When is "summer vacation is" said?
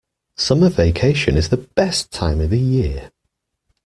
0.35-1.49